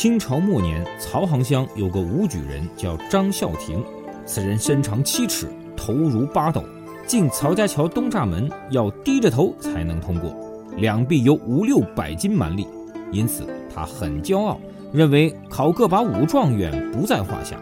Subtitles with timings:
[0.00, 3.82] 清朝末年，曹行乡有个武举人叫张孝亭，
[4.24, 6.62] 此人身长七尺，头如八斗，
[7.04, 10.32] 进曹家桥东栅门要低着头才能通过，
[10.76, 12.64] 两臂有五六百斤蛮力，
[13.10, 14.60] 因此他很骄傲，
[14.92, 17.56] 认为考个把武状元不在话下。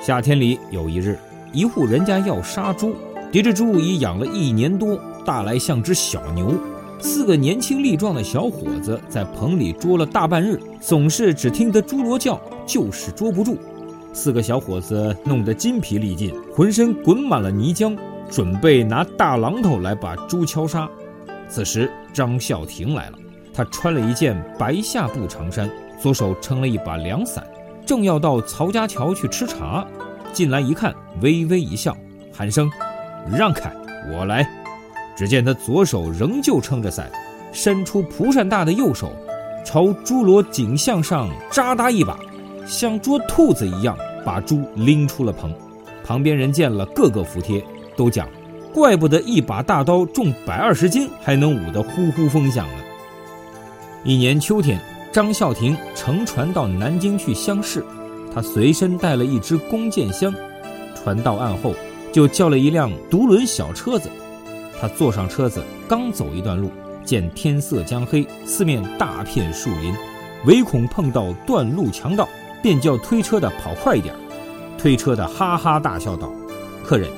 [0.00, 1.18] 夏天里有一日，
[1.52, 2.94] 一户人家要杀猪，
[3.32, 6.54] 这只猪已养了一年多，大来像只小牛。
[7.00, 13.56] 四个年轻力壮的小伙子在棚里捉了大半日，总是只听得猪罗叫，就是捉不住。
[14.12, 17.96] 四个小伙子弄得筋疲力尽，浑身滚满了泥浆，
[18.28, 20.88] 准备拿大榔头来把猪敲杀。
[21.48, 23.18] 此时张孝亭来了，
[23.54, 25.70] 他穿了一件白下布长衫，
[26.00, 27.46] 左手撑了一把凉伞，
[27.86, 29.86] 正要到曹家桥去吃茶，
[30.32, 31.96] 进来一看，微微一笑，
[32.32, 32.68] 喊声
[33.30, 33.72] ：“让开，
[34.12, 34.48] 我来。”
[35.18, 37.10] 只见他左手仍旧撑着伞，
[37.50, 39.10] 伸出蒲扇大的右手，
[39.64, 42.16] 朝猪罗颈项上扎搭一把，
[42.68, 45.52] 像捉兔子一样把猪拎出了棚。
[46.04, 47.60] 旁边人见了，个个服帖，
[47.96, 48.28] 都讲：
[48.72, 52.84] 怪不得一把大刀重百二十斤，还能舞得呼呼风响呢。
[54.04, 57.84] 一年秋天，张孝亭乘船到南京去乡试，
[58.32, 60.32] 他随身带了一只弓箭箱，
[60.94, 61.74] 船到岸后，
[62.12, 64.08] 就叫了一辆独轮小车子。
[64.80, 66.70] 他坐上车子，刚走一段路，
[67.04, 69.92] 见天色将黑，四面大片树林，
[70.46, 72.28] 唯恐碰到断路强盗，
[72.62, 74.14] 便叫推车的跑快一点。
[74.76, 76.30] 推车的哈哈大笑道
[76.84, 77.10] ：“客人，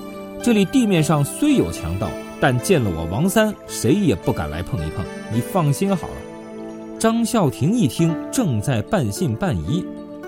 [0.42, 2.08] 这里地面上虽有强盗，
[2.40, 5.04] 但见了我王三，谁也不敢来碰一碰。
[5.30, 6.14] 你放心好了。”
[6.98, 9.84] 张孝亭一听，正在半信半疑，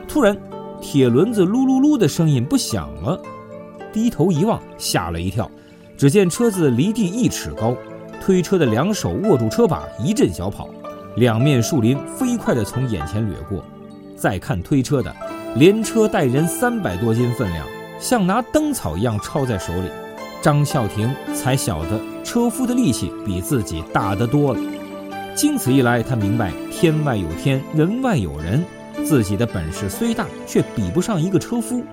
[0.07, 0.37] 突然，
[0.81, 3.21] 铁轮子噜噜噜的声音不响了，
[3.93, 5.51] 低头一望，吓了一跳。
[5.97, 7.77] 只见车子离地一尺高，
[8.21, 10.69] 推车的两手握住车把，一阵小跑，
[11.17, 13.65] 两面树林飞快地从眼前掠过。
[14.17, 15.15] 再看推车的，
[15.57, 17.67] 连车带人三百多斤分量，
[18.01, 19.89] 像拿灯草一样抄在手里。
[20.41, 24.61] 张孝亭才晓得车夫的力气比自己大得多了。
[25.37, 28.65] 经此一来，他明白天外有天，人外有人，
[29.05, 31.85] 自己的本事虽大，却比不上一个车夫，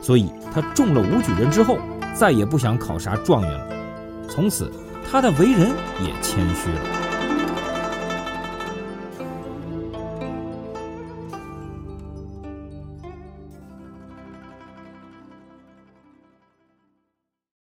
[0.00, 1.78] 所以他中了武举人之后。
[2.18, 3.76] 再也不想考啥状元了，
[4.26, 4.72] 从此
[5.08, 5.68] 他的为人
[6.02, 7.05] 也谦虚了。